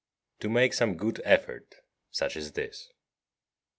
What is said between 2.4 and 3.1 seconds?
this.